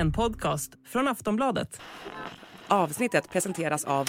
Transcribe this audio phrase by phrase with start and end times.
[0.00, 1.80] en podcast från Aftonbladet.
[2.68, 4.08] Avsnittet presenteras av...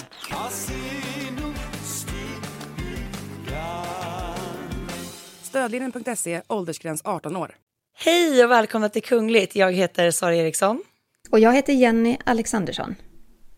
[5.42, 7.56] Stödlinjen.se, åldersgräns 18 år.
[7.94, 9.56] Hej och välkomna till Kungligt.
[9.56, 10.82] Jag heter Sara Eriksson.
[11.30, 12.94] Och jag heter Jenny Alexandersson.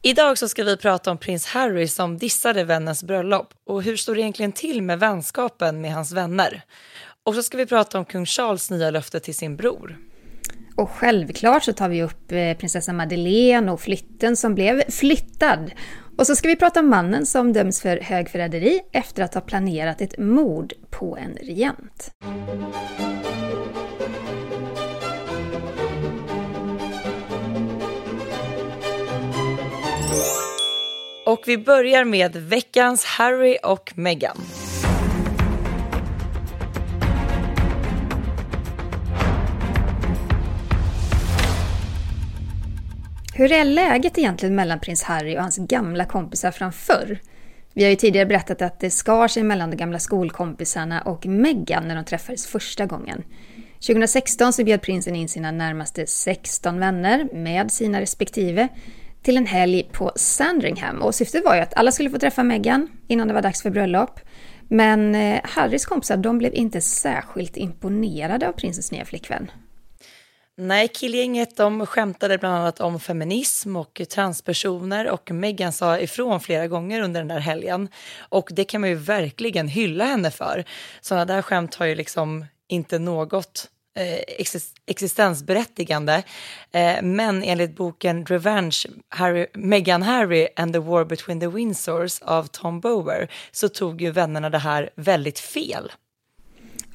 [0.02, 4.14] Idag så ska vi prata om prins Harry som dissade vännens bröllop och hur står
[4.14, 6.62] det egentligen till med vänskapen med hans vänner?
[7.24, 9.98] Och så ska vi prata om kung Charles nya löfte till sin bror.
[10.76, 15.70] Och självklart så tar vi upp eh, prinsessan prinsessa Madeleine och flytten som blev flyttad.
[16.18, 20.00] Och så ska vi prata om mannen som döms för högförräderi efter att ha planerat
[20.00, 22.10] ett mord på en regent.
[31.26, 34.36] Och vi börjar med veckans Harry och Meghan.
[43.36, 47.18] Hur är läget egentligen mellan prins Harry och hans gamla kompisar från förr?
[47.72, 51.88] Vi har ju tidigare berättat att det skar sig mellan de gamla skolkompisarna och Meghan
[51.88, 53.22] när de träffades första gången.
[53.86, 58.68] 2016 så bjöd prinsen in sina närmaste 16 vänner med sina respektive
[59.22, 62.88] till en helg på Sandringham och syftet var ju att alla skulle få träffa Meghan
[63.08, 64.20] innan det var dags för bröllop.
[64.68, 69.50] Men eh, Harrys kompisar de blev inte särskilt imponerade av prinsens nya flickvän.
[70.56, 76.66] Nej, killgänget de skämtade bland annat om feminism och transpersoner och Meghan sa ifrån flera
[76.66, 77.88] gånger under den där helgen.
[78.18, 80.64] Och det kan man ju verkligen hylla henne för.
[81.00, 84.18] Sådana där skämt har ju liksom inte något eh,
[84.86, 86.22] existensberättigande.
[86.72, 88.76] Eh, men enligt boken Revenge,
[89.08, 94.10] Harry, Meghan Harry and the War Between the Windsors av Tom Bower så tog ju
[94.10, 95.92] vännerna det här väldigt fel.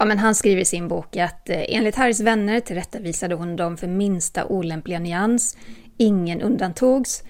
[0.02, 3.78] Ja, men han skriver i sin bok att eh, enligt Harrys vänner tillrättavisade hon dem
[3.78, 5.58] för minsta olämpliga nyans.
[5.97, 7.23] Ingen undantogs.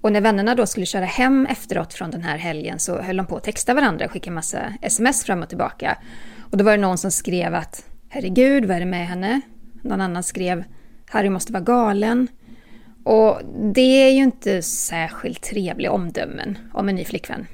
[0.00, 3.26] Och när vännerna då skulle köra hem efteråt från den här helgen så höll de
[3.26, 5.98] på att texta varandra och skicka massa sms fram och tillbaka.
[6.50, 9.40] Och då var det någon som skrev att herregud, vad är det med henne?
[9.82, 10.64] Någon annan skrev
[11.10, 12.28] Harry måste vara galen.
[13.04, 13.40] Och
[13.74, 17.46] det är ju inte särskilt trevliga omdömen om en ny flickvän.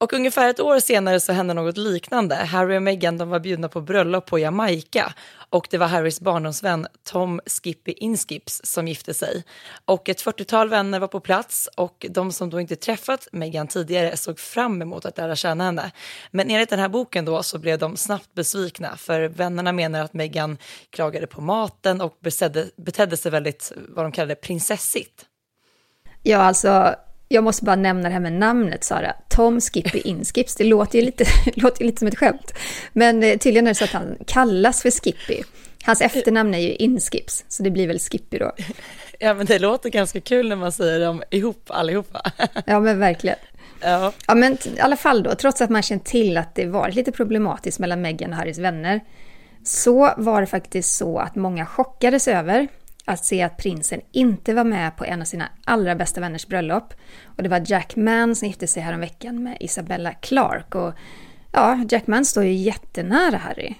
[0.00, 2.34] Och ungefär ett år senare så hände något liknande.
[2.34, 5.12] Harry och Meghan de var bjudna på bröllop på Jamaica
[5.50, 9.44] och det var Harrys barndomsvän Tom Skippy Inskips som gifte sig.
[9.84, 14.16] Och ett 40-tal vänner var på plats och de som då inte träffat Meghan tidigare
[14.16, 15.90] såg fram emot att lära känna henne.
[16.30, 20.14] Men enligt den här boken då så blev de snabbt besvikna för vännerna menar att
[20.14, 20.58] Meghan
[20.90, 25.26] klagade på maten och besedde, betedde sig väldigt, vad de kallade prinsessigt.
[26.22, 26.94] Ja, alltså
[27.28, 29.14] jag måste bara nämna det här med namnet Sara.
[29.28, 30.54] Tom Skippy Inskips.
[30.54, 31.24] Det låter ju lite,
[31.56, 32.54] låter ju lite som ett skämt.
[32.92, 35.42] Men eh, tydligen är det så att han kallas för Skippy.
[35.84, 38.52] Hans efternamn är ju Inskips, så det blir väl Skippy då.
[39.20, 42.30] Ja, men det låter ganska kul när man säger dem ihop allihopa.
[42.66, 43.36] Ja, men verkligen.
[43.80, 44.12] Ja.
[44.26, 47.12] ja, men i alla fall då, trots att man känt till att det varit lite
[47.12, 49.00] problematiskt mellan Meghan och Harrys vänner,
[49.64, 52.68] så var det faktiskt så att många chockades över
[53.08, 56.94] att se att prinsen inte var med på en av sina allra bästa vänners bröllop.
[57.24, 60.74] Och det var Jack Mann som gifte sig häromveckan med Isabella Clark.
[60.74, 60.94] Och
[61.52, 63.74] ja, Jack Mann står ju jättenära Harry.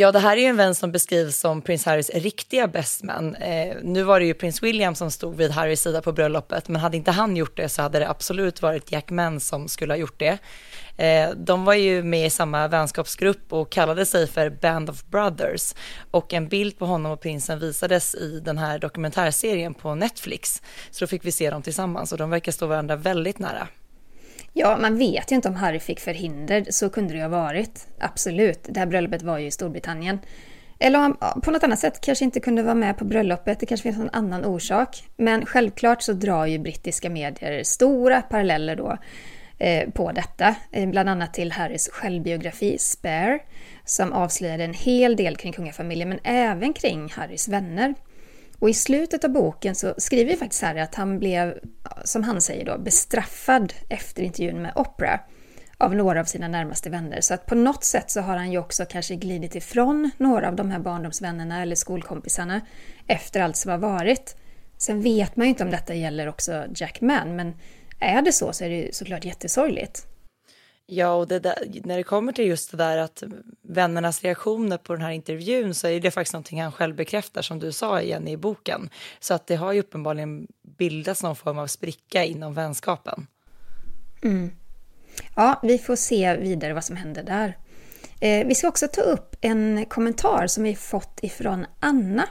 [0.00, 3.34] Ja, det här är ju en vän som beskrivs som prins Harrys riktiga bestman.
[3.34, 6.80] Eh, nu var det ju prins William som stod vid Harrys sida på bröllopet, men
[6.80, 9.98] hade inte han gjort det så hade det absolut varit Jack Mann som skulle ha
[9.98, 10.38] gjort det.
[10.96, 15.74] Eh, de var ju med i samma vänskapsgrupp och kallade sig för Band of Brothers.
[16.10, 20.62] Och en bild på honom och prinsen visades i den här dokumentärserien på Netflix.
[20.90, 23.68] Så då fick vi se dem tillsammans och de verkar stå varandra väldigt nära.
[24.60, 26.66] Ja, man vet ju inte om Harry fick förhinder.
[26.70, 27.86] Så kunde det ju ha varit.
[27.98, 28.60] Absolut.
[28.68, 30.18] Det här bröllopet var ju i Storbritannien.
[30.78, 33.60] Eller om han på något annat sätt kanske inte kunde vara med på bröllopet.
[33.60, 35.04] Det kanske finns någon annan orsak.
[35.16, 38.98] Men självklart så drar ju brittiska medier stora paralleller då
[39.58, 40.54] eh, på detta.
[40.72, 43.38] Eh, bland annat till Harrys självbiografi Spare
[43.84, 47.94] som avslöjade en hel del kring kungafamiljen men även kring Harrys vänner.
[48.58, 51.58] Och i slutet av boken så skriver faktiskt Harry att han blev,
[52.04, 55.20] som han säger då, bestraffad efter intervjun med Oprah
[55.78, 57.20] av några av sina närmaste vänner.
[57.20, 60.56] Så att på något sätt så har han ju också kanske glidit ifrån några av
[60.56, 62.60] de här barndomsvännerna eller skolkompisarna
[63.06, 64.36] efter allt som har varit.
[64.78, 67.54] Sen vet man ju inte om detta gäller också Jack Mann, men
[67.98, 70.06] är det så så är det ju såklart jättesorgligt.
[70.90, 71.54] Ja, och det där,
[71.84, 73.22] när det kommer till just det där att
[73.62, 77.58] vännernas reaktioner på den här intervjun så är det faktiskt någonting han själv bekräftar som
[77.58, 78.90] du sa igen i boken.
[79.20, 83.26] Så att det har ju uppenbarligen bildats någon form av spricka inom vänskapen.
[84.22, 84.50] Mm.
[85.36, 87.56] Ja, vi får se vidare vad som händer där.
[88.20, 92.28] Eh, vi ska också ta upp en kommentar som vi fått ifrån Anna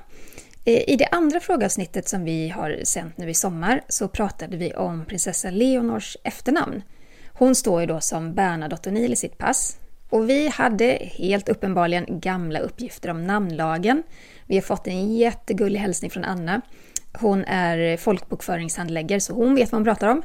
[0.67, 4.73] Eh, I det andra frågeavsnittet som vi har sänt nu i sommar så pratade vi
[4.73, 6.83] om prinsessa Leonors efternamn.
[7.37, 9.77] Hon står ju då som Bernadotte O'Neill i sitt pass.
[10.09, 14.03] Och vi hade helt uppenbarligen gamla uppgifter om namnlagen.
[14.45, 16.61] Vi har fått en jättegullig hälsning från Anna.
[17.13, 20.21] Hon är folkbokföringshandläggare så hon vet vad hon pratar om.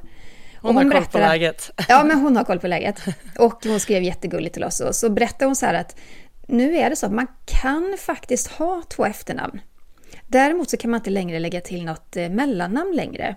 [0.61, 1.71] Hon, hon har koll på läget.
[1.89, 3.03] Ja, men hon har koll på läget.
[3.39, 4.81] Och hon skrev jättegulligt till oss.
[4.81, 5.97] Och så berättade hon så här att
[6.47, 7.27] nu är det så att man
[7.63, 9.61] kan faktiskt ha två efternamn.
[10.27, 13.37] Däremot så kan man inte längre lägga till något eh, mellannamn längre.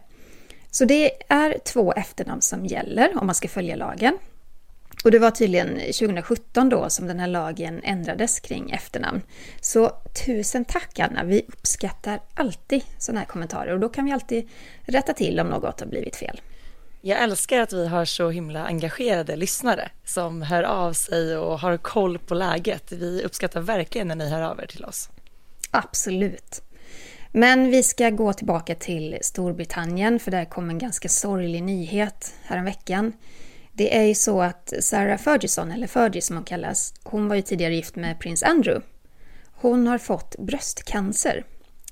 [0.76, 4.18] Så det är två efternamn som gäller om man ska följa lagen.
[5.04, 9.22] Och det var tydligen 2017 då som den här lagen ändrades kring efternamn.
[9.62, 9.90] Så
[10.26, 14.50] tusen tack Anna, vi uppskattar alltid sådana här kommentarer och då kan vi alltid
[14.82, 16.42] rätta till om något har blivit fel.
[17.02, 21.78] Jag älskar att vi har så himla engagerade lyssnare som hör av sig och har
[21.78, 22.92] koll på läget.
[22.92, 25.10] Vi uppskattar verkligen när ni hör av er till oss.
[25.72, 26.62] Absolut.
[27.38, 33.14] Men vi ska gå tillbaka till Storbritannien för där kom en ganska sorglig nyhet häromveckan.
[33.74, 37.42] Det är ju så att Sarah Ferguson, eller Fergie som hon kallas, hon var ju
[37.42, 38.86] tidigare gift med prins Andrew.
[39.54, 41.46] Hon har fått bröstcancer.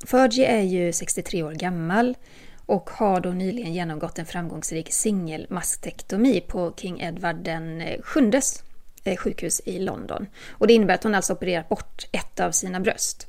[0.06, 2.18] Fergie är ju 63 år gammal
[2.66, 8.64] och har då nyligen genomgått en framgångsrik singelmastektomi på King Edward den sjundes
[9.04, 10.28] eh, sjukhus i London.
[10.50, 13.28] Och det innebär att hon alltså opererat bort ett av sina bröst.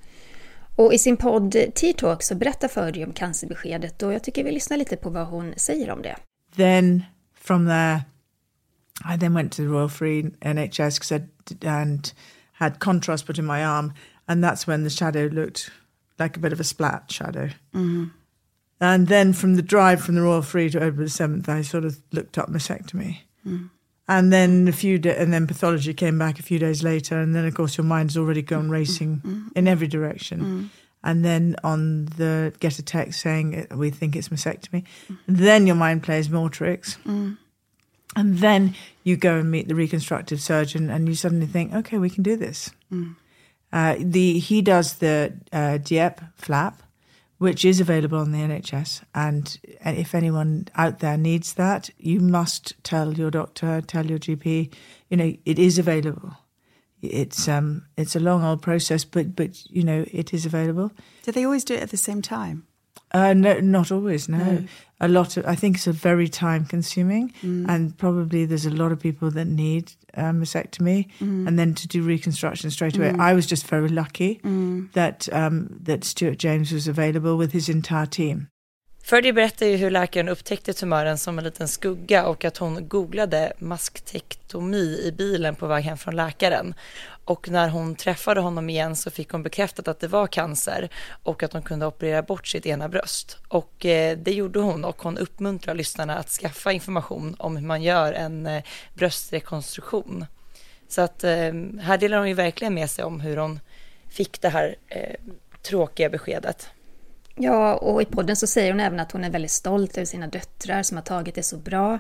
[0.77, 4.77] Och i sin podd T-talk så berättar Fergie om cancerbeskedet och jag tycker vi lyssnar
[4.77, 6.17] lite på vad hon säger om det.
[6.57, 7.05] Then
[7.41, 8.05] from there
[9.15, 11.13] I then went to the Royal Free NHS
[11.67, 12.13] and
[12.53, 13.93] had contrast put in my arm
[14.27, 15.71] and that's when the shadow looked
[16.19, 17.51] like a bit of a splat shadow.
[17.75, 18.11] Mm.
[18.81, 21.99] And then from the drive from the Royal Free to Edward VII, I sort of
[22.13, 23.19] looked up mastectomy.
[23.47, 23.71] Mm.
[24.07, 27.35] And then a few, de- and then pathology came back a few days later, and
[27.35, 29.49] then of course your mind's already gone racing mm.
[29.57, 30.41] in every direction.
[30.41, 30.69] Mm.
[31.03, 34.85] And then on the get a text saying we think it's mastectomy.
[35.27, 36.99] Then your mind plays more tricks.
[38.17, 42.11] And then you go and meet the reconstructive surgeon, and you suddenly think, okay, we
[42.11, 42.71] can do this.
[43.73, 46.83] Uh, the he does the uh, Dieppe flap,
[47.45, 49.03] which is available on the NHS.
[49.15, 54.73] And if anyone out there needs that, you must tell your doctor, tell your GP.
[55.11, 56.39] You know, it is available.
[57.03, 60.91] It's um, it's a long old process, but but you know, it is available.
[61.25, 62.67] Do they always do it at the same time?
[63.15, 64.29] Uh, no, not always.
[64.29, 64.39] No.
[64.39, 64.65] no.
[65.01, 65.47] a lot of.
[65.47, 67.65] I think it's a very time consuming, mm.
[67.69, 71.47] and probably there's a lot of people that need um, mastectomy, mm.
[71.47, 73.13] and then to do reconstruction straight away.
[73.13, 73.21] Mm.
[73.21, 74.93] I was just very lucky mm.
[74.93, 78.49] that um, that Stuart James was available with his entire team.
[79.05, 83.53] Ferdy berättar ju hur läkaren upptäckte tumören som en liten skugga och att hon googlade
[83.59, 86.75] masktektomi i bilen på väg hem från läkaren.
[87.25, 90.89] Och när hon träffade honom igen så fick hon bekräftat att det var cancer
[91.23, 93.39] och att hon kunde operera bort sitt ena bröst.
[93.49, 97.83] Och eh, det gjorde hon och hon uppmuntrar lyssnarna att skaffa information om hur man
[97.83, 98.63] gör en eh,
[98.95, 100.27] bröstrekonstruktion.
[100.89, 103.61] Så att eh, här delar hon ju verkligen med sig om hur hon
[104.09, 104.77] fick det här
[105.63, 106.71] tråkiga beskedet.
[107.37, 110.27] Ja, och i podden så säger hon även att hon är väldigt stolt över sina
[110.27, 111.99] döttrar som har tagit det så bra.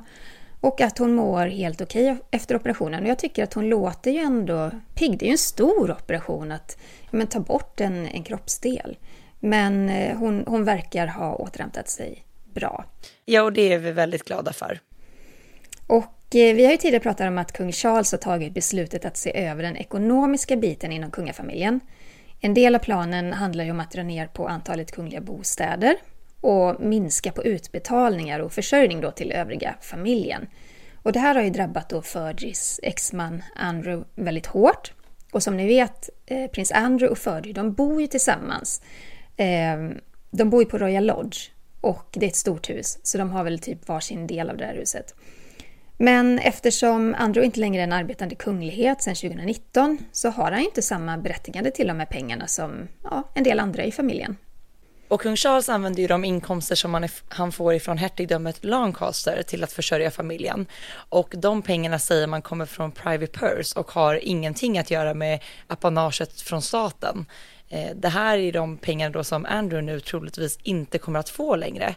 [0.61, 3.03] Och att hon mår helt okej okay efter operationen.
[3.03, 5.19] Och jag tycker att hon låter ju ändå pigg.
[5.19, 6.79] Det är ju en stor operation att
[7.11, 8.97] men, ta bort en, en kroppsdel.
[9.41, 12.85] Men eh, hon, hon verkar ha återhämtat sig bra.
[13.25, 14.81] Ja, och det är vi väldigt glada för.
[15.87, 19.17] Och eh, vi har ju tidigare pratat om att kung Charles har tagit beslutet att
[19.17, 21.81] se över den ekonomiska biten inom kungafamiljen.
[22.44, 25.96] En del av planen handlar ju om att dra ner på antalet kungliga bostäder
[26.41, 30.46] och minska på utbetalningar och försörjning då till övriga familjen.
[31.03, 34.93] Och det här har ju drabbat då Fergies exman Andrew väldigt hårt.
[35.32, 38.82] Och som ni vet, eh, prins Andrew och Fergie, de bor ju tillsammans.
[39.36, 39.77] Eh,
[40.31, 41.39] de bor ju på Royal Lodge
[41.81, 44.67] och det är ett stort hus, så de har väl typ varsin del av det
[44.67, 45.15] här huset.
[45.98, 50.82] Men eftersom Andrew inte längre är en arbetande kunglighet sedan 2019 så har han inte
[50.82, 54.36] samma berättigande till de här pengarna som ja, en del andra i familjen.
[55.08, 59.65] Och kung Charles använder ju de inkomster som han, han får ifrån hertigdömet Lancaster till
[59.65, 60.67] att försörja familjen.
[61.08, 65.43] Och de pengarna säger man kommer från private purse och har ingenting att göra med
[65.67, 67.27] apanaget från staten.
[67.69, 71.56] Eh, det här är de pengar då som Andrew nu troligtvis inte kommer att få
[71.56, 71.94] längre.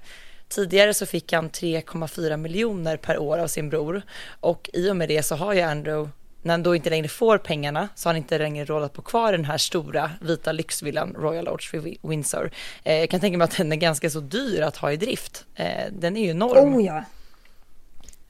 [0.50, 4.02] Tidigare så fick han 3,4 miljoner per år av sin bror
[4.40, 6.12] och i och med det så har ju Andrew
[6.42, 9.02] när han då inte längre får pengarna så har han inte längre råd att bo
[9.02, 12.52] kvar i den här stora vita lyxvillan Royal Lodge vid Windsor.
[12.84, 15.46] Eh, jag kan tänka mig att den är ganska så dyr att ha i drift.
[15.56, 16.76] Eh, den är ju enorm.
[16.76, 17.04] Oh ja,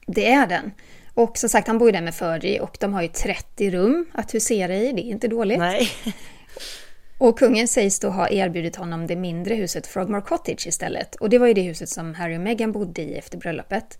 [0.06, 0.72] det är den.
[1.14, 4.06] Och som sagt, han bor ju där med Fergie och de har ju 30 rum
[4.12, 4.92] att husera i.
[4.92, 5.58] Det är inte dåligt.
[5.58, 5.90] Nej.
[7.18, 11.14] Och kungen sägs då ha erbjudit honom det mindre huset Frogmore Cottage istället.
[11.14, 13.98] Och det var ju det huset som Harry och Meghan bodde i efter bröllopet.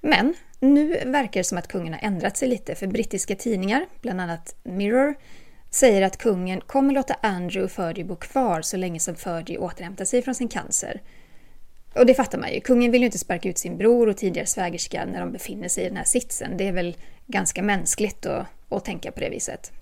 [0.00, 4.20] Men nu verkar det som att kungen har ändrat sig lite för brittiska tidningar, bland
[4.20, 5.14] annat Mirror,
[5.70, 10.04] säger att kungen kommer låta Andrew och Fergie bo kvar så länge som Fergie återhämtar
[10.04, 11.02] sig från sin cancer.
[11.94, 12.60] Och det fattar man ju.
[12.60, 15.84] Kungen vill ju inte sparka ut sin bror och tidigare svägerska när de befinner sig
[15.84, 16.56] i den här sitsen.
[16.56, 16.96] Det är väl
[17.26, 19.72] ganska mänskligt att, att tänka på det viset.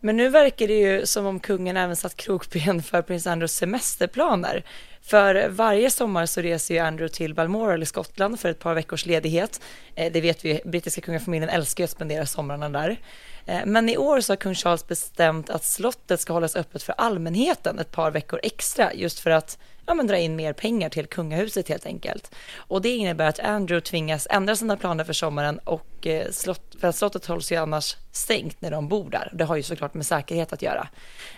[0.00, 4.64] Men nu verkar det ju som om kungen även satt krokben för prins Andrews semesterplaner.
[5.02, 9.06] För varje sommar så reser ju Andrew till Balmoral i Skottland för ett par veckors
[9.06, 9.60] ledighet.
[9.94, 13.00] Eh, det vet vi, brittiska kungafamiljen älskar ju att spendera somrarna där.
[13.46, 16.94] Eh, men i år så har kung Charles bestämt att slottet ska hållas öppet för
[16.98, 21.06] allmänheten ett par veckor extra just för att ja, men dra in mer pengar till
[21.06, 22.34] kungahuset helt enkelt.
[22.56, 26.88] Och det innebär att Andrew tvingas ändra sina planer för sommaren och eh, slott, för
[26.88, 29.30] att slottet hålls ju annars stängt när de bor där.
[29.34, 30.88] Det har ju såklart med säkerhet att göra.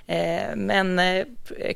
[0.07, 1.25] Eh, men eh,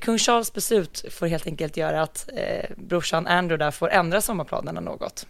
[0.01, 4.81] kung Charles beslut får helt enkelt göra att eh, brorsan Andrew där får ändra sommarplanerna
[4.81, 5.27] något.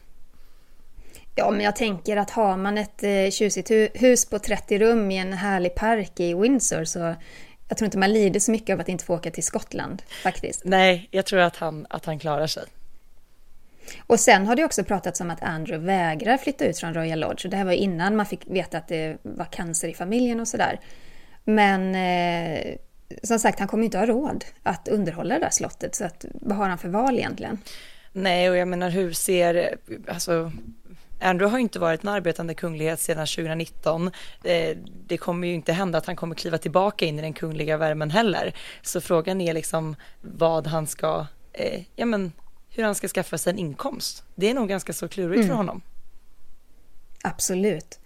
[1.34, 5.18] Ja, men jag tänker att har man ett eh, tjusigt hus på 30 rum i
[5.18, 7.14] en härlig park i Windsor så
[7.74, 10.62] jag tror inte man lider så mycket av att inte få åka till Skottland faktiskt.
[10.64, 12.62] Nej, jag tror att han, att han klarar sig.
[14.06, 17.46] Och sen har det också pratats om att Andrew vägrar flytta ut från Royal Lodge.
[17.50, 20.80] Det här var innan man fick veta att det var cancer i familjen och sådär.
[21.44, 22.76] Men eh,
[23.22, 25.94] som sagt, han kommer inte ha råd att underhålla det där slottet.
[25.94, 27.58] Så att, vad har han för val egentligen?
[28.12, 29.76] Nej, och jag menar hur ser,
[30.08, 30.52] alltså
[31.20, 34.10] Andrew har inte varit en arbetande kunglighet sedan 2019.
[34.44, 37.76] Eh, det kommer ju inte hända att han kommer kliva tillbaka in i den kungliga
[37.76, 38.54] värmen heller.
[38.82, 42.32] Så frågan är liksom vad han ska, eh, ja men
[42.68, 44.24] hur han ska skaffa sig en inkomst.
[44.34, 45.48] Det är nog ganska så klurigt mm.
[45.48, 45.82] för honom.
[47.22, 47.98] Absolut.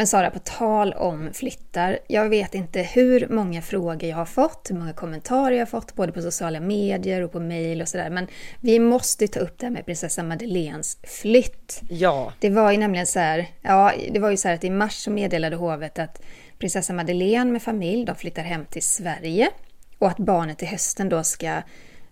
[0.00, 1.98] Men Sara, på tal om flyttar.
[2.06, 5.94] Jag vet inte hur många frågor jag har fått, hur många kommentarer jag har fått,
[5.94, 8.10] både på sociala medier och på mail och sådär.
[8.10, 8.26] Men
[8.60, 11.80] vi måste ta upp det här med prinsessa Madeleines flytt.
[11.88, 12.32] Ja.
[12.38, 14.94] Det var ju nämligen så här, ja, det var ju så här att i mars
[14.94, 16.22] så meddelade hovet att
[16.58, 19.50] prinsessa Madeleine med familj, de flyttar hem till Sverige.
[19.98, 21.62] Och att barnet till hösten då ska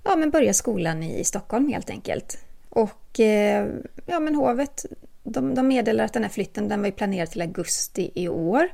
[0.05, 2.39] ja, men börja skolan i Stockholm helt enkelt.
[2.69, 3.67] Och eh,
[4.07, 4.87] ja, men hovet
[5.33, 8.69] de, de meddelar att den här flytten den var planerad till augusti i år.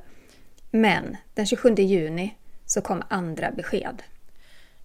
[0.70, 2.34] Men den 27 juni
[2.66, 4.02] så kom andra besked.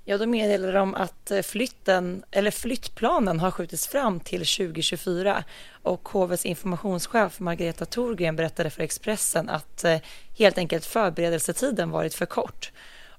[0.05, 5.43] Ja, då meddelade de att eh, flytten, eller flyttplanen har skjutits fram till 2024
[5.83, 9.97] och HVs informationschef Margareta Thorgren berättade för Expressen att eh,
[10.37, 12.71] helt enkelt förberedelsetiden varit för kort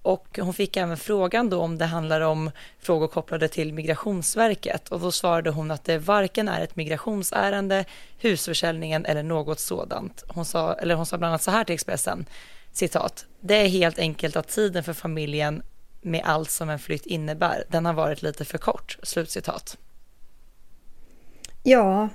[0.02, 5.00] och hon fick även frågan då om det handlar om frågor kopplade till Migrationsverket och
[5.00, 7.84] då svarade hon att det varken är ett migrationsärende,
[8.18, 10.24] husförsäljningen eller något sådant.
[10.28, 12.26] Hon sa, eller hon sa bland annat så här till Expressen,
[12.72, 15.62] citat, det är helt enkelt att tiden för familjen
[16.02, 19.78] med allt som en flytt innebär, den har varit lite för kort, slutcitat.
[21.62, 22.08] Ja,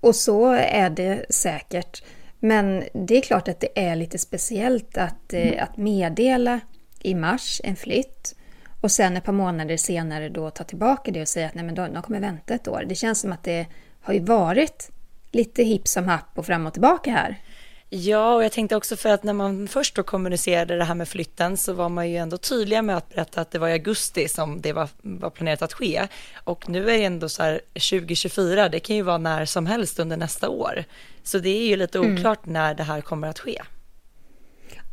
[0.00, 2.02] och så är det säkert.
[2.38, 6.60] Men det är klart att det är lite speciellt att, eh, att meddela
[7.04, 8.34] i mars en flytt
[8.80, 11.74] och sen ett par månader senare då ta tillbaka det och säga att nej men
[11.74, 12.84] de kommer vänta ett år.
[12.88, 13.66] Det känns som att det
[14.02, 14.90] har ju varit
[15.30, 17.40] lite hipp som happ och fram och tillbaka här.
[17.88, 21.08] Ja, och jag tänkte också för att när man först då kommunicerade det här med
[21.08, 24.28] flytten så var man ju ändå tydliga med att berätta att det var i augusti
[24.28, 26.08] som det var, var planerat att ske.
[26.44, 29.98] Och nu är det ändå så här 2024, det kan ju vara när som helst
[29.98, 30.84] under nästa år.
[31.22, 32.14] Så det är ju lite mm.
[32.14, 32.52] oklart mm.
[32.52, 33.62] när det här kommer att ske.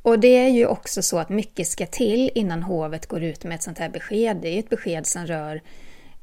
[0.02, 3.56] Och det är ju också så att mycket ska till innan hovet går ut med
[3.56, 4.38] ett sånt här besked.
[4.42, 5.62] Det är ju ett besked som rör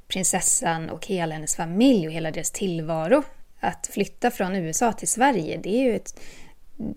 [0.08, 3.22] prinsessan och hela hennes familj och hela deras tillvaro.
[3.60, 6.20] Att flytta från USA till Sverige, det är ju ett...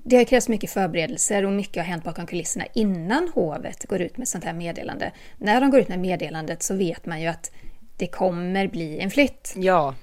[0.04, 4.18] Det har krävts mycket förberedelser och mycket har hänt bakom kulisserna innan hovet går ut
[4.18, 5.12] med sånt här meddelande.
[5.38, 7.52] När de går ut med meddelandet så vet man ju att
[7.98, 9.54] det kommer bli en flytt.
[9.56, 9.96] Ja,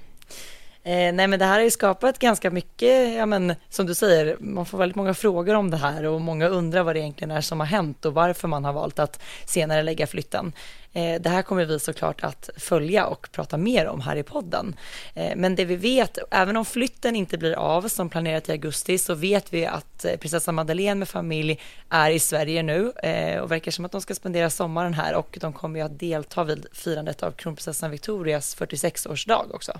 [0.83, 4.37] Eh, nej men det här har ju skapat ganska mycket, ja men som du säger,
[4.39, 7.41] man får väldigt många frågor om det här och många undrar vad det egentligen är
[7.41, 10.53] som har hänt och varför man har valt att senare lägga flytten.
[10.93, 14.75] Eh, det här kommer vi såklart att följa och prata mer om här i podden.
[15.13, 18.97] Eh, men det vi vet, även om flytten inte blir av som planerat i augusti
[18.97, 21.59] så vet vi att eh, prinsessa Madeleine med familj
[21.89, 25.37] är i Sverige nu eh, och verkar som att de ska spendera sommaren här och
[25.41, 29.79] de kommer ju att delta vid firandet av kronprinsessan Victorias 46-årsdag också.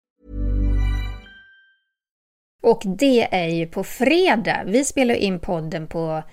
[2.61, 4.63] Och det är ju på fredag.
[4.65, 6.23] Vi spelar in podden på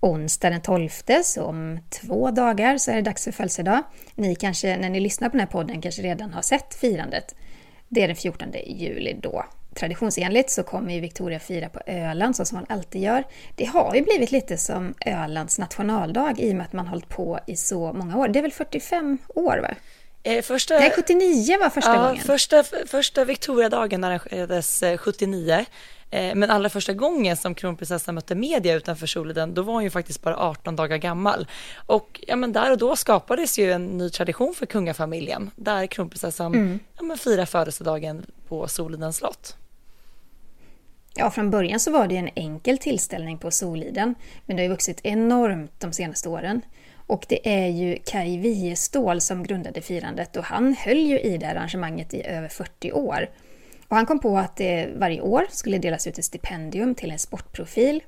[0.00, 0.88] onsdag den 12,
[1.24, 3.82] så om två dagar så är det dags för födelsedag.
[4.14, 7.34] Ni kanske, när ni lyssnar på den här podden, kanske redan har sett firandet.
[7.88, 9.44] Det är den 14 juli då.
[9.74, 13.24] Traditionsenligt så kommer ju Victoria fira på Öland, så som hon alltid gör.
[13.56, 17.38] Det har ju blivit lite som Ölands nationaldag i och med att man hållit på
[17.46, 18.28] i så många år.
[18.28, 19.74] Det är väl 45 år, va?
[20.26, 22.22] Eh, första, Nej, 79 var första ja, gången.
[22.22, 25.66] Första, första Victoriadagen arrangerades eh, 79.
[26.10, 29.90] Eh, Men allra första gången som kronprinsessan mötte media utanför Soliden, då var hon ju
[29.90, 31.46] faktiskt bara 18 dagar gammal.
[31.86, 36.80] Och ja, men där och då skapades ju en ny tradition för kungafamiljen, där kronprinsessan
[36.96, 39.56] ja, men firar födelsedagen på Solidens slott.
[41.16, 44.14] Ja, från början så var det en enkel tillställning på Soliden,
[44.46, 46.60] men det har ju vuxit enormt de senaste åren.
[47.06, 51.46] Och det är ju Kai Wiestål som grundade firandet och han höll ju i det
[51.46, 53.30] här arrangemanget i över 40 år.
[53.88, 57.18] Och han kom på att det varje år skulle delas ut ett stipendium till en
[57.18, 58.02] sportprofil.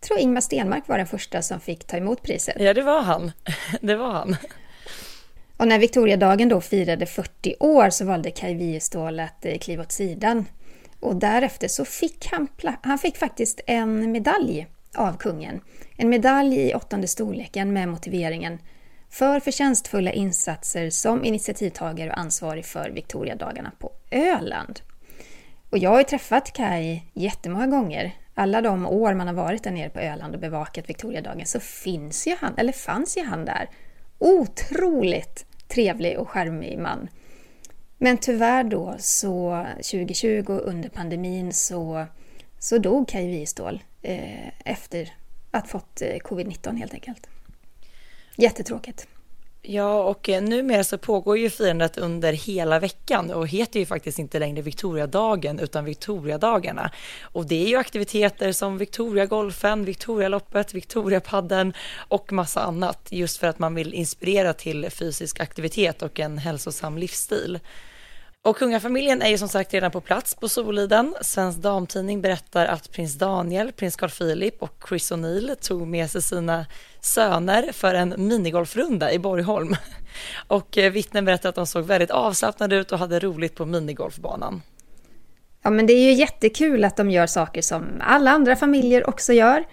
[0.00, 2.56] tror Ingmar Stenmark var den första som fick ta emot priset.
[2.58, 3.32] Ja, det var han.
[3.80, 4.36] Det var han.
[5.56, 9.92] Och när Victoriadagen då firade 40 år så valde Kai Wiestål att eh, kliva åt
[9.92, 10.44] sidan.
[11.00, 12.48] Och därefter så fick han,
[12.82, 15.60] han fick faktiskt en medalj av kungen.
[16.00, 18.58] En medalj i åttonde storleken med motiveringen
[19.10, 24.80] för förtjänstfulla insatser som initiativtagare och ansvarig för Victoriadagarna på Öland.
[25.70, 28.14] Och jag har ju träffat Kai jättemånga gånger.
[28.34, 32.26] Alla de år man har varit där nere på Öland och bevakat Victoriadagen så finns
[32.26, 33.70] ju han, eller fanns ju han där.
[34.18, 37.08] Otroligt trevlig och charmig man.
[37.98, 42.06] Men tyvärr då så 2020 under pandemin så,
[42.58, 45.19] så dog Kaj Wiestål eh, efter
[45.50, 47.26] att fått eh, covid-19 helt enkelt.
[48.36, 49.06] Jättetråkigt.
[49.62, 54.18] Ja, och eh, numera så pågår ju firandet under hela veckan och heter ju faktiskt
[54.18, 56.90] inte längre Victoriadagen utan Victoriadagarna.
[57.22, 61.72] Och det är ju aktiviteter som Victoriagolfen, Victorialoppet, Victoriapadden
[62.08, 66.98] och massa annat just för att man vill inspirera till fysisk aktivitet och en hälsosam
[66.98, 67.60] livsstil.
[68.42, 71.14] Och kungafamiljen är ju som sagt redan på plats på Soliden.
[71.20, 76.22] Svensk Damtidning berättar att prins Daniel, prins Carl Philip och Chris O'Neill tog med sig
[76.22, 76.66] sina
[77.00, 79.76] söner för en minigolfrunda i Borgholm.
[80.46, 84.62] Och eh, vittnen berättar att de såg väldigt avslappnade ut och hade roligt på minigolfbanan.
[85.62, 89.32] Ja, men det är ju jättekul att de gör saker som alla andra familjer också
[89.32, 89.64] gör.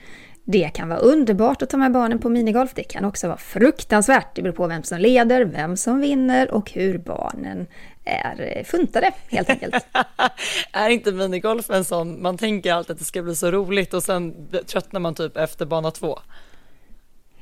[0.43, 2.71] Det kan vara underbart att ta med barnen på minigolf.
[2.73, 4.35] Det kan också vara fruktansvärt.
[4.35, 7.67] Det beror på vem som leder, vem som vinner och hur barnen
[8.07, 9.85] är funtade helt enkelt.
[10.71, 14.03] är inte minigolf en sån, man tänker alltid att det ska bli så roligt och
[14.03, 16.19] sen tröttnar man typ efter bana två?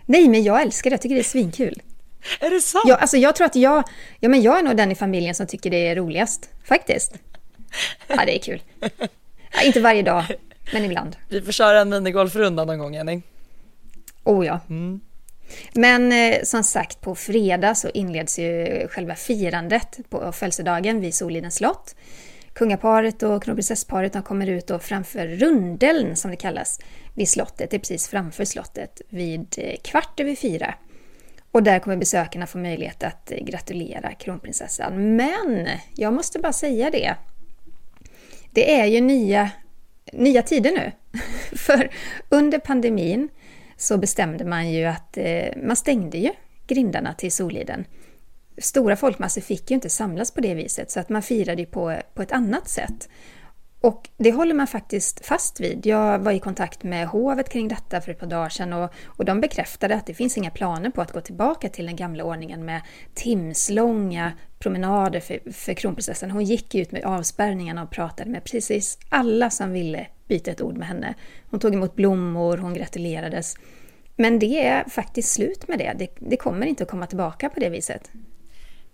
[0.05, 0.93] Nej, men jag älskar det.
[0.93, 1.81] Jag tycker det är svinkul.
[2.39, 2.83] Är det sant?
[2.87, 3.83] Ja, alltså jag tror att jag,
[4.19, 6.49] ja men jag är nog den i familjen som tycker det är roligast.
[6.63, 7.13] Faktiskt.
[8.07, 8.61] Ja, det är kul.
[9.51, 10.23] Ja, inte varje dag,
[10.73, 11.15] men ibland.
[11.29, 13.21] Vi får köra en minigolfrunda någon gång, Jenny.
[14.23, 14.59] Oh ja.
[15.73, 21.55] Men eh, som sagt, på fredag så inleds ju själva firandet på födelsedagen vid Solidens
[21.55, 21.95] slott.
[22.53, 26.79] Kungaparet och kronprinsessparet kommer ut och framför rundeln, som det kallas,
[27.13, 27.69] vid slottet.
[27.69, 30.75] Det är precis framför slottet vid eh, kvart över fyra.
[31.51, 35.15] Och där kommer besökarna få möjlighet att eh, gratulera kronprinsessan.
[35.15, 37.15] Men jag måste bara säga det.
[38.51, 39.49] Det är ju nya,
[40.13, 40.91] nya tider nu.
[41.57, 41.89] För
[42.29, 43.29] under pandemin
[43.77, 46.29] så bestämde man ju att eh, man stängde ju
[46.67, 47.85] grindarna till Soliden.
[48.57, 51.97] Stora folkmassor fick ju inte samlas på det viset så att man firade ju på,
[52.13, 53.09] på ett annat sätt.
[53.81, 55.85] Och det håller man faktiskt fast vid.
[55.85, 59.25] Jag var i kontakt med hovet kring detta för ett par dagar sedan och, och
[59.25, 62.65] de bekräftade att det finns inga planer på att gå tillbaka till den gamla ordningen
[62.65, 62.81] med
[63.13, 66.31] timslånga promenader för, för kronprinsessan.
[66.31, 70.77] Hon gick ut med avspärrningarna och pratade med precis alla som ville byta ett ord
[70.77, 71.15] med henne.
[71.49, 73.55] Hon tog emot blommor, hon gratulerades.
[74.15, 75.93] Men det är faktiskt slut med det.
[75.97, 78.11] Det, det kommer inte att komma tillbaka på det viset.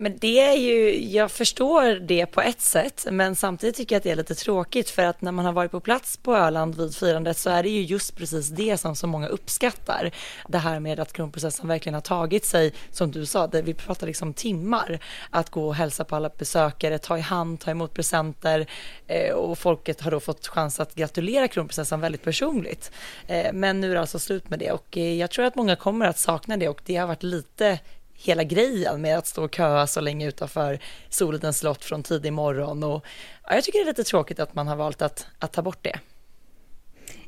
[0.02, 4.04] Men det är ju, jag förstår det på ett sätt, men samtidigt tycker jag att
[4.04, 6.96] det är lite tråkigt för att när man har varit på plats på Öland vid
[6.96, 10.12] firandet så är det ju just precis det som så många uppskattar.
[10.48, 14.08] Det här med att kronprinsessan verkligen har tagit sig, som du sa, det, vi pratar
[14.08, 18.68] liksom timmar, att gå och hälsa på alla besökare, ta i hand, ta emot presenter
[19.08, 22.92] eh, och folket har då fått chans att gratulera kronprinsessan väldigt personligt.
[23.28, 25.76] Eh, men nu är det alltså slut med det och eh, jag tror att många
[25.76, 27.80] kommer att sakna det och det har varit lite
[28.22, 30.80] hela grejen med att stå och köa så länge utanför
[31.10, 32.84] Solidens slott från tidig morgon.
[32.84, 33.06] Och,
[33.44, 35.84] ja, jag tycker det är lite tråkigt att man har valt att, att ta bort
[35.84, 36.00] det.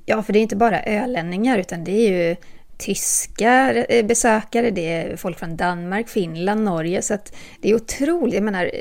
[0.06, 2.36] Ja, för det är inte bara ölänningar utan det är ju
[2.78, 7.02] tyska eh, besökare, det är folk från Danmark, Finland, Norge.
[7.02, 8.34] Så att det är otroligt.
[8.34, 8.72] Jag menar,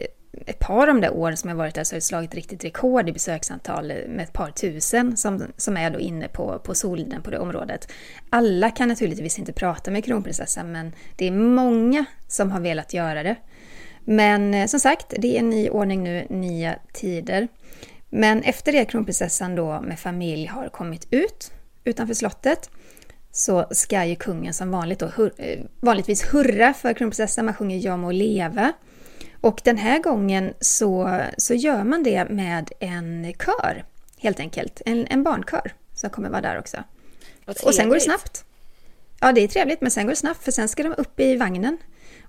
[0.47, 2.65] ett par av de där åren som jag varit där så har det slagit riktigt
[2.65, 7.23] rekord i besöksantal med ett par tusen som, som är då inne på, på Soliden
[7.23, 7.93] på det området.
[8.31, 13.23] Alla kan naturligtvis inte prata med kronprinsessan men det är många som har velat göra
[13.23, 13.37] det.
[14.05, 17.49] Men eh, som sagt, det är en ny ordning nu, nya tider.
[18.09, 21.53] Men efter det kronprinsessan då med familj har kommit ut
[21.85, 22.71] utanför slottet
[23.33, 27.45] så ska ju kungen som vanligt då, hur, eh, vanligtvis hurra för kronprinsessan.
[27.45, 28.73] Man sjunger Ja må leva.
[29.43, 33.85] Och den här gången så, så gör man det med en kör,
[34.19, 34.83] helt enkelt.
[34.87, 36.77] En, en barnkör som kommer vara där också.
[37.65, 38.45] Och sen går det snabbt.
[39.21, 41.37] Ja, det är trevligt, men sen går det snabbt för sen ska de upp i
[41.37, 41.79] vagnen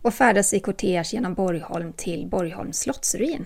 [0.01, 3.45] och färdas i kortege genom Borgholm till Borgholms slottsruin.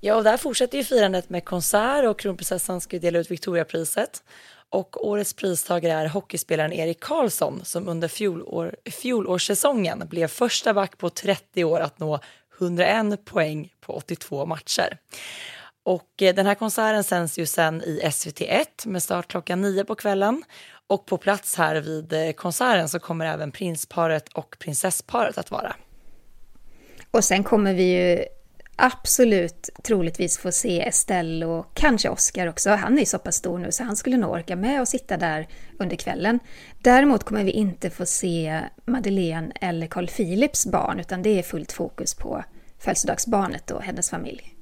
[0.00, 4.22] Ja, och där fortsätter ju firandet med konsert och kronprinsessan ska dela ut Victoriapriset.
[4.68, 11.10] Och årets pristagare är hockeyspelaren Erik Karlsson som under fjolår, fjolårssäsongen blev första back på
[11.10, 12.20] 30 år att nå
[12.62, 14.98] 101 poäng på 82 matcher.
[15.84, 19.94] Och eh, den här konserten sänds ju sen i SVT1 med start klockan 9 på
[19.94, 20.42] kvällen.
[20.86, 25.76] Och på plats här vid eh, konserten så kommer även prinsparet och prinsessparet att vara.
[27.10, 28.24] Och sen kommer vi ju
[28.76, 32.70] absolut troligtvis få se Estelle och kanske Oscar också.
[32.70, 35.16] Han är ju så pass stor nu så han skulle nog orka med och sitta
[35.16, 35.48] där
[35.78, 36.38] under kvällen.
[36.82, 41.72] Däremot kommer vi inte få se Madeleine eller Carl Philips barn utan det är fullt
[41.72, 42.44] fokus på
[42.84, 44.54] födelsedagsbarnet och hennes familj.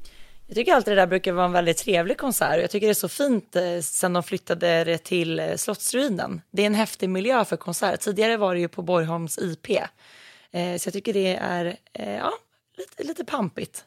[0.46, 2.60] Jag tycker alltid det där brukar vara en väldigt trevlig konsert.
[2.60, 6.40] Jag tycker det är så fint eh, sen de flyttade det till eh, Slottsruinen.
[6.50, 8.00] Det är en häftig miljö för konsert.
[8.00, 9.70] Tidigare var det ju på Borgholms IP.
[9.70, 12.32] Eh, så jag tycker det är ja,
[12.78, 13.84] lite, lite pampigt.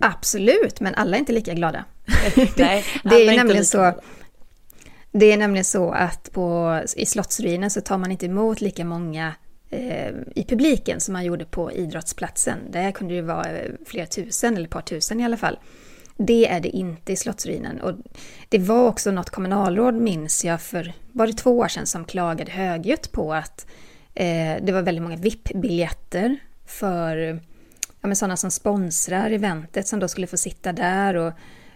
[0.00, 1.84] Absolut, men alla är inte lika glada.
[2.56, 4.00] Nej, det är nämligen så.
[5.12, 9.34] Det är nämligen så att på, i Slottsruinen så tar man inte emot lika många
[9.74, 12.58] Eh, i publiken som man gjorde på idrottsplatsen.
[12.70, 15.58] Där kunde det vara eh, flera tusen, eller ett par tusen i alla fall.
[16.16, 17.80] Det är det inte i Slottsruinen.
[17.80, 17.94] Och
[18.48, 22.52] det var också något kommunalråd, minns jag, för var det två år sedan som klagade
[22.52, 23.66] högljutt på att
[24.14, 27.40] eh, det var väldigt många VIP-biljetter för
[28.00, 31.32] ja, sådana som sponsrar eventet som då skulle få sitta där och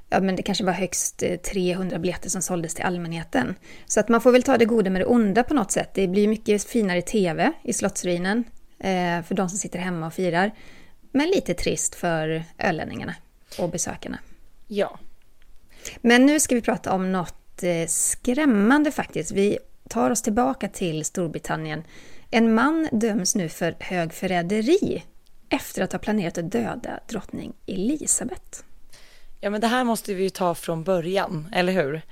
[0.08, 3.54] ja, men det kanske var högst 300 eh, biljetter som såldes till allmänheten.
[3.86, 5.90] Så att man får väl ta det goda med det onda på något sätt.
[5.94, 8.44] Det blir mycket finare tv i Slottsruinen
[8.78, 10.50] eh, för de som sitter hemma och firar.
[11.12, 13.14] Men lite trist för ölänningarna
[13.58, 14.18] och besökarna.
[14.66, 14.98] Ja.
[16.00, 19.32] Men nu ska vi prata om något eh, skrämmande faktiskt.
[19.32, 21.84] Vi tar oss tillbaka till Storbritannien.
[22.30, 25.02] En man döms nu för högförräderi
[25.48, 28.67] efter att ha planerat att döda drottning Elisabeth.
[29.40, 32.02] Ja, men det här måste vi ju ta från början, eller hur?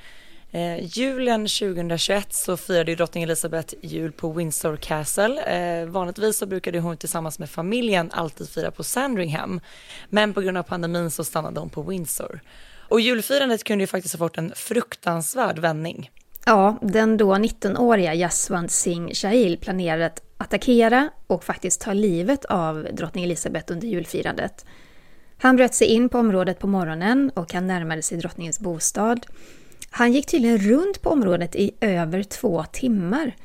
[0.51, 5.43] Eh, julen 2021 så firade ju drottning Elizabeth jul på Windsor Castle.
[5.43, 9.61] Eh, vanligtvis så brukade hon tillsammans med familjen alltid fira på Sandringham.
[10.09, 12.41] Men på grund av pandemin så stannade hon på Windsor.
[12.89, 16.11] Och julfirandet kunde ju faktiskt ha fått en fruktansvärd vändning.
[16.45, 22.89] Ja, den då 19-åriga Jaswant Singh Shahil planerade att attackera och faktiskt ta livet av
[22.93, 24.65] drottning Elizabeth under julfirandet.
[25.39, 29.27] Han bröt sig in på området på morgonen och han närmade sig drottningens bostad.
[29.91, 33.37] Han gick tydligen runt på området i över två timmar.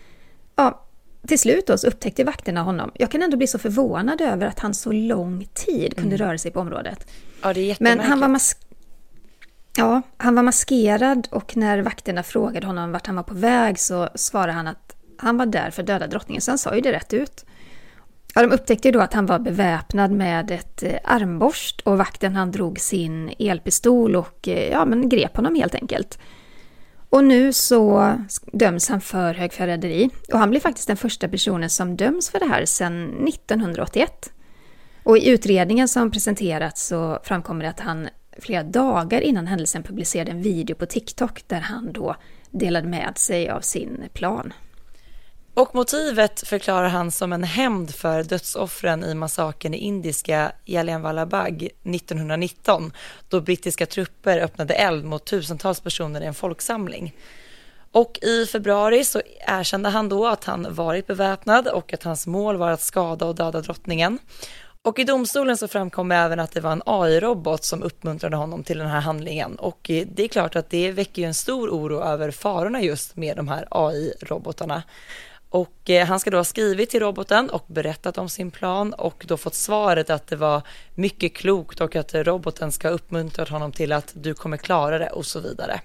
[0.55, 0.85] Ja,
[1.27, 2.91] till slut då så upptäckte vakterna honom.
[2.93, 6.27] Jag kan ändå bli så förvånad över att han så lång tid kunde mm.
[6.27, 7.07] röra sig på området.
[7.41, 8.55] Ja, det är Men han var, mas
[9.77, 14.09] ja, han var maskerad och när vakterna frågade honom vart han var på väg så
[14.15, 16.91] svarade han att han var där för att döda drottningen, så han sa ju det
[16.91, 17.45] rätt ut.
[18.35, 22.35] Ja, de upptäckte ju då att han var beväpnad med ett eh, armborst och vakten
[22.35, 26.19] han drog sin elpistol och eh, ja, men grep honom helt enkelt.
[27.09, 28.13] Och nu så
[28.53, 32.45] döms han för högförräderi och han blir faktiskt den första personen som döms för det
[32.45, 34.33] här sedan 1981.
[35.03, 40.31] Och i utredningen som presenterats så framkommer det att han flera dagar innan händelsen publicerade
[40.31, 42.15] en video på TikTok där han då
[42.49, 44.53] delade med sig av sin plan.
[45.53, 51.65] Och motivet förklarar han som en hämnd för dödsoffren i massakern i indiska Jallianwala Bagh
[51.65, 52.93] 1919
[53.29, 57.15] då brittiska trupper öppnade eld mot tusentals personer i en folksamling.
[57.91, 62.57] Och i februari så erkände han då att han varit beväpnad och att hans mål
[62.57, 64.19] var att skada och döda drottningen.
[64.83, 68.77] Och i domstolen så framkom även att det var en AI-robot som uppmuntrade honom till
[68.77, 69.55] den här handlingen.
[69.55, 73.15] Och eh, det är klart att det väcker ju en stor oro över farorna just
[73.15, 74.83] med de här AI-robotarna.
[75.51, 79.25] Och eh, han ska då ha skrivit till roboten och berättat om sin plan och
[79.27, 80.61] då fått svaret att det var
[80.95, 85.09] mycket klokt och att roboten ska ha uppmuntrat honom till att du kommer klara det
[85.09, 85.81] och så vidare.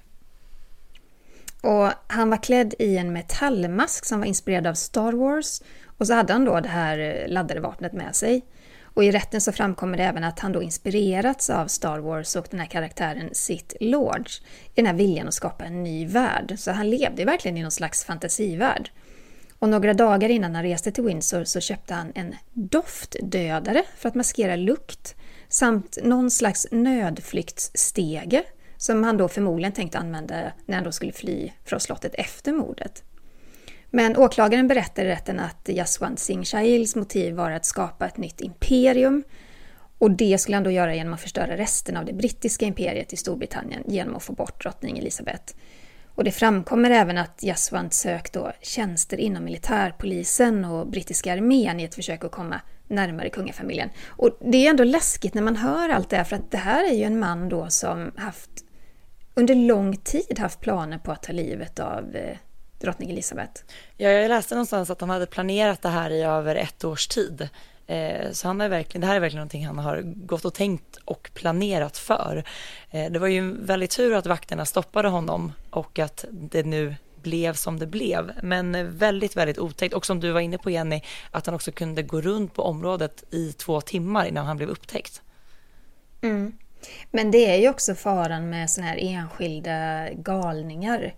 [1.61, 5.63] Och han var klädd i en metallmask som var inspirerad av Star Wars
[5.99, 8.45] och så hade han då det här eh, laddade vapnet med sig.
[8.83, 12.47] Och i rätten så framkommer det även att han då inspirerats av Star Wars och
[12.51, 16.55] den här karaktären Sith Lords i den här viljan att skapa en ny värld.
[16.59, 18.91] Så han levde verkligen i någon slags fantasivärld.
[19.59, 24.15] Och några dagar innan han reste till Windsor så köpte han en doftdödare för att
[24.15, 25.15] maskera lukt
[25.49, 28.43] samt någon slags nödflyktsstege
[28.77, 33.03] som han då förmodligen tänkte använda när han då skulle fly från slottet efter mordet.
[33.91, 38.41] Men åklagaren berättade i rätten att Jaswant Singh Shahils motiv var att skapa ett nytt
[38.41, 39.23] imperium
[39.99, 43.17] och det skulle han då göra genom att förstöra resten av det brittiska imperiet i
[43.17, 45.55] Storbritannien genom att få bort drottning Elizabeth.
[46.17, 51.85] Och det framkommer även att Jaswant sökt då tjänster inom militärpolisen och brittiska armén i
[51.85, 53.91] ett försök att komma närmare kungafamiljen.
[54.07, 56.91] Och det är ändå läskigt när man hör allt det här för att det här
[56.91, 58.51] är ju en man då som haft
[59.35, 62.37] under lång tid haft planer på att ta livet av eh,
[62.81, 63.63] drottning Elizabeth.
[63.97, 67.49] Ja, jag läste någonstans att de hade planerat det här i över ett års tid.
[67.87, 70.97] Eh, så han är verkligen, det här är verkligen någonting han har gått och tänkt
[71.05, 72.45] och planerat för.
[72.91, 77.55] Eh, det var ju väldigt tur att vakterna stoppade honom och att det nu blev
[77.55, 78.33] som det blev.
[78.43, 79.95] Men eh, väldigt, väldigt otäckt.
[79.95, 83.25] Och som du var inne på Jenny, att han också kunde gå runt på området
[83.31, 85.23] i två timmar innan han blev upptäckt.
[86.23, 86.53] Mm.
[87.11, 91.15] Men det är ju också faran med sådana här enskilda galningar.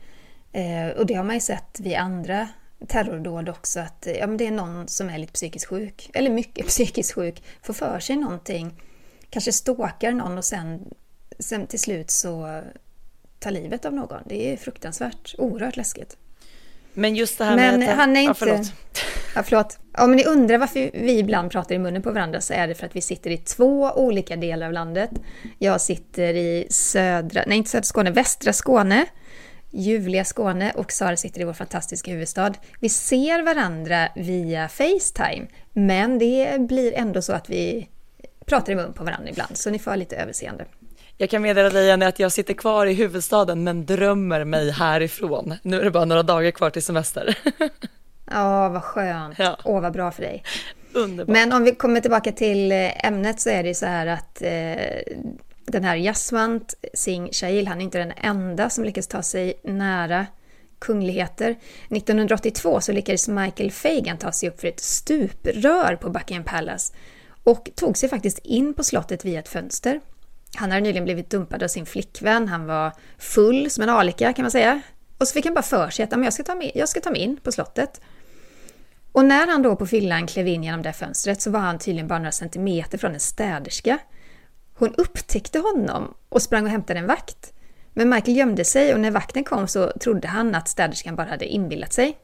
[0.53, 2.49] Eh, och det har man ju sett vid andra
[2.87, 6.67] terrordåd också att ja, men det är någon som är lite psykiskt sjuk, eller mycket
[6.69, 8.83] psykiskt sjuk, får för sig någonting,
[9.31, 10.95] kanske stalkar någon och sen,
[11.39, 12.63] sen till slut så
[13.39, 14.23] tar livet av någon.
[14.27, 16.17] Det är fruktansvärt, oerhört läskigt.
[16.93, 17.97] Men just det här men med att...
[17.97, 18.31] han är inte...
[18.45, 18.73] Ja, förlåt.
[19.35, 19.79] Ja, förlåt.
[19.99, 22.87] Om ni undrar varför vi ibland pratar i munnen på varandra så är det för
[22.87, 25.11] att vi sitter i två olika delar av landet.
[25.59, 29.07] Jag sitter i södra, nej inte södra Skåne, västra Skåne
[29.71, 32.53] ljuvliga Skåne och Sara sitter i vår fantastiska huvudstad.
[32.81, 37.89] Vi ser varandra via Facetime, men det blir ändå så att vi
[38.47, 40.65] pratar i mun på varandra ibland, så ni får lite överseende.
[41.17, 45.55] Jag kan meddela dig Jenny att jag sitter kvar i huvudstaden men drömmer mig härifrån.
[45.63, 47.39] Nu är det bara några dagar kvar till semester.
[48.31, 49.39] Ja, vad skönt.
[49.39, 49.59] Ja.
[49.65, 50.45] Åh, vad bra för dig.
[50.93, 51.33] Underbart.
[51.33, 55.17] Men om vi kommer tillbaka till eh, ämnet så är det så här att eh,
[55.73, 60.27] den här Jaswant Singh Shahil, han är inte den enda som lyckas ta sig nära
[60.79, 61.51] kungligheter.
[61.91, 66.95] 1982 så lyckades Michael Fagan ta sig upp för ett stuprör på Buckingham Palace
[67.45, 70.01] och tog sig faktiskt in på slottet via ett fönster.
[70.55, 74.43] Han hade nyligen blivit dumpad av sin flickvän, han var full som en alika kan
[74.43, 74.81] man säga.
[75.19, 77.11] Och så fick han bara för sig att jag ska, ta mig, jag ska ta
[77.11, 78.01] mig in på slottet.
[79.13, 82.09] Och när han då på fyllan klev in genom det fönstret så var han tydligen
[82.09, 83.99] bara några centimeter från en städerska.
[84.79, 87.53] Hon upptäckte honom och sprang och hämtade en vakt.
[87.93, 91.47] Men Michael gömde sig och när vakten kom så trodde han att städerskan bara hade
[91.47, 92.19] inbillat sig.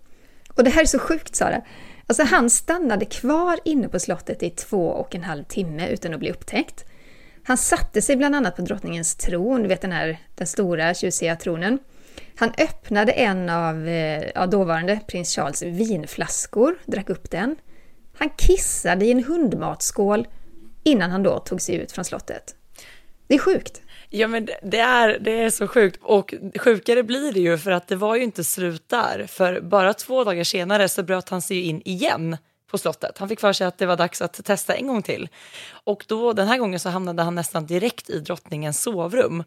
[0.55, 1.63] Och det här är så sjukt Sara.
[2.07, 6.21] Alltså han stannade kvar inne på slottet i två och en halv timme utan att
[6.21, 6.85] bli upptäckt.
[7.45, 11.37] Han satte sig bland annat på drottningens tron, du vet den här den stora tjusiga
[11.37, 11.79] tronen.
[12.37, 17.57] Han öppnade en av eh, ja, dåvarande prins Charles vinflaskor, drack upp den.
[18.19, 20.27] Han kissade i en hundmatskål
[20.85, 22.55] innan han då tog sig ut från slottet.
[23.27, 23.83] Det är sjukt.
[24.11, 27.89] Ja men det är, det är så sjukt och sjukare blir det ju för att
[27.89, 29.27] det var ju inte slut där.
[29.29, 32.37] För bara två dagar senare så bröt han sig in igen
[32.71, 33.19] på slottet.
[33.19, 35.29] Han fick för sig att det var dags att testa en gång till.
[35.85, 39.45] Och då den här gången så hamnade han nästan direkt i drottningens sovrum.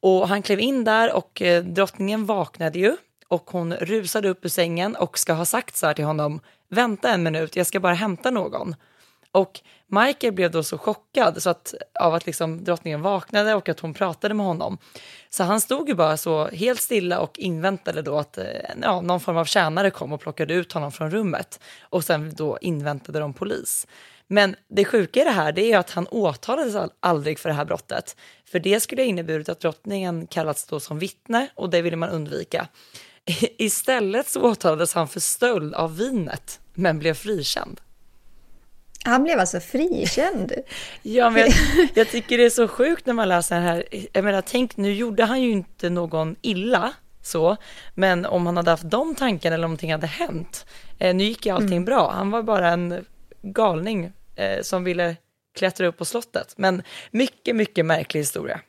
[0.00, 2.96] Och han klev in där och eh, drottningen vaknade ju
[3.28, 7.10] och hon rusade upp ur sängen och ska ha sagt så här till honom, vänta
[7.10, 8.74] en minut, jag ska bara hämta någon.
[9.32, 13.80] Och Michael blev då så chockad så att, av att liksom drottningen vaknade och att
[13.80, 14.78] hon pratade med honom.
[15.30, 18.44] Så han stod ju bara så helt stilla och inväntade då att eh,
[18.82, 21.60] ja, någon form av tjänare kom och plockade ut honom från rummet.
[21.80, 23.86] Och sen då inväntade de polis.
[24.26, 27.64] Men det sjuka i det här det är att han åtalades aldrig för det här
[27.64, 28.16] brottet.
[28.44, 32.08] För det skulle ha inneburit att drottningen kallats då som vittne och det ville man
[32.08, 32.68] undvika.
[33.58, 37.80] Istället så åtalades han för stöld av vinet men blev frikänd.
[39.06, 40.52] Han blev alltså frikänd.
[41.02, 41.52] ja, men jag,
[41.94, 43.84] jag, tycker det är så sjukt när man läser det här.
[44.12, 46.92] Jag menar, tänk, nu gjorde han ju inte någon illa
[47.22, 47.56] så,
[47.94, 50.66] men om han hade haft de tankarna eller någonting hade hänt.
[50.98, 51.84] Eh, nu gick ju allting mm.
[51.84, 52.10] bra.
[52.10, 53.04] Han var bara en
[53.42, 55.16] galning eh, som ville
[55.58, 56.54] klättra upp på slottet.
[56.56, 58.60] Men mycket, mycket märklig historia.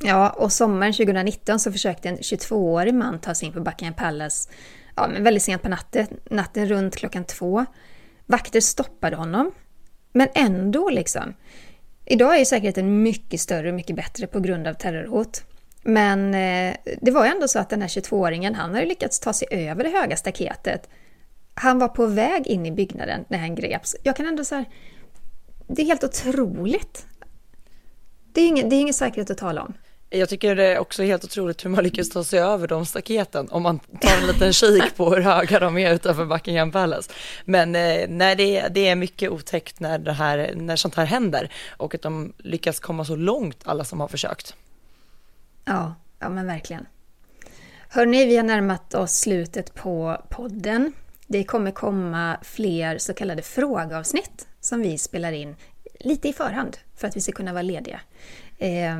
[0.00, 4.50] Ja, och sommaren 2019 så försökte en 22-årig man ta sig in på Buckingham Palace
[4.98, 7.66] ja, men väldigt sent på natten, natten runt klockan två.
[8.30, 9.52] Vakter stoppade honom.
[10.12, 11.34] Men ändå liksom.
[12.04, 15.44] Idag är säkerheten mycket större och mycket bättre på grund av terrorhot.
[15.82, 19.32] Men eh, det var ju ändå så att den här 22-åringen, han hade lyckats ta
[19.32, 20.88] sig över det höga staketet.
[21.54, 23.96] Han var på väg in i byggnaden när han greps.
[24.02, 24.64] Jag kan ändå säga,
[25.66, 27.06] det är helt otroligt.
[28.32, 29.74] Det är ingen, det är ingen säkerhet att tala om.
[30.10, 33.48] Jag tycker det är också helt otroligt hur man lyckas ta sig över de staketen
[33.50, 37.12] om man tar en liten kik på hur höga de är utanför Buckingham Palace.
[37.44, 41.04] Men eh, nej, det, är, det är mycket otäckt när, det här, när sånt här
[41.04, 44.54] händer och att de lyckas komma så långt, alla som har försökt.
[45.64, 46.86] Ja, ja men verkligen.
[47.88, 50.92] Hörni, vi har närmat oss slutet på podden.
[51.26, 55.56] Det kommer komma fler så kallade frågeavsnitt som vi spelar in
[56.00, 58.00] lite i förhand för att vi ska kunna vara lediga.
[58.58, 58.98] Eh,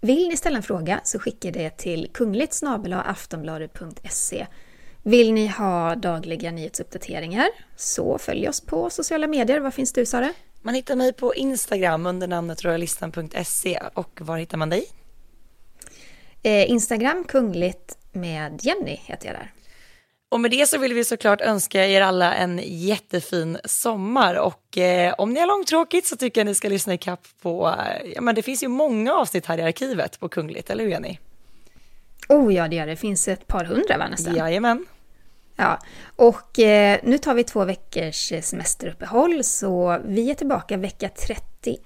[0.00, 2.60] vill ni ställa en fråga så skicka det till kungligt
[2.92, 4.46] aftonbladet.se.
[5.02, 9.60] Vill ni ha dagliga nyhetsuppdateringar så följ oss på sociala medier.
[9.60, 10.32] Var finns du Sara?
[10.62, 14.88] Man hittar mig på Instagram under namnet royalistan.se och var hittar man dig?
[16.42, 19.52] Eh, Instagram kungligt med Jenny heter jag där.
[20.28, 25.14] Och med det så vill vi såklart önska er alla en jättefin sommar och eh,
[25.18, 28.20] om ni har långtråkigt så tycker jag ni ska lyssna i kapp på, eh, ja
[28.20, 31.18] men det finns ju många avsnitt här i arkivet på Kungligt, eller hur Jenny?
[32.28, 32.92] Oh ja, det gör det.
[32.92, 34.34] Det finns ett par hundra va nästan?
[34.34, 34.86] Jajamän.
[35.56, 35.78] Ja,
[36.16, 41.80] och eh, nu tar vi två veckors semesteruppehåll så vi är tillbaka vecka 31.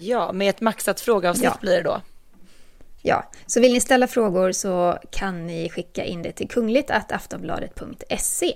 [0.00, 1.58] Ja, med ett maxat frågeavsnitt ja.
[1.60, 2.00] blir det då.
[3.02, 8.52] Ja, så vill ni ställa frågor så kan ni skicka in det till kungligt aftonbladet.se.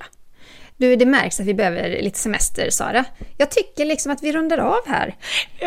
[0.77, 3.05] Du, det märks att vi behöver lite semester, Sara.
[3.37, 5.15] Jag tycker liksom att vi rundar av här.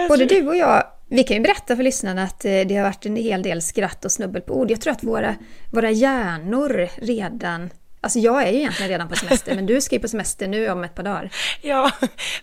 [0.10, 3.06] Både du och jag, vi kan ju berätta för lyssnarna att eh, det har varit
[3.06, 4.72] en hel del skratt och snubbel på ord.
[4.72, 5.36] Jag tror att våra,
[5.72, 7.70] våra hjärnor redan
[8.02, 10.70] Alltså jag är ju egentligen redan på semester, men du ska ju på semester nu
[10.70, 11.30] om ett par dagar.
[11.62, 11.92] Ja,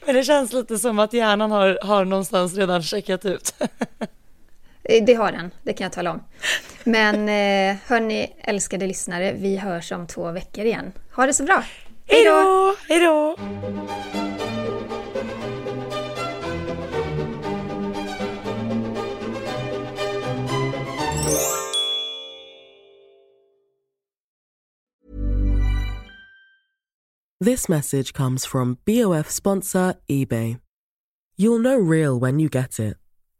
[0.06, 3.54] men det känns lite som att hjärnan har, har någonstans redan checkat ut.
[4.88, 6.22] Eh, det har den, det kan jag tala om.
[6.84, 10.92] Men eh, hörni, älskade lyssnare, vi hörs om två veckor igen.
[11.12, 11.64] Ha det så bra!
[12.06, 12.74] Hej då!
[12.88, 13.36] Hej då!
[27.44, 30.56] This message comes from BOF sponsor eBay.
[31.38, 32.96] You'll know real when you get it.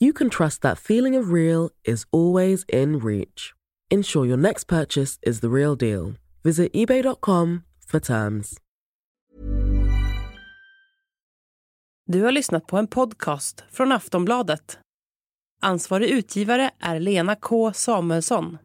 [0.00, 3.52] you can trust that feeling of real is always in reach.
[3.90, 6.14] Ensure your next purchase is the real deal.
[6.44, 8.56] Visit eBay.com for terms.
[12.06, 14.78] Du har lyssnat på en podcast från Aftonbladet.
[15.62, 18.58] Ansvarig utgivare är Lena K Samuelsson.